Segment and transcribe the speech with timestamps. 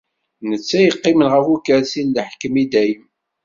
[0.49, 3.05] Netta yeqqimen ɣef ukersi n leḥkem i dayem.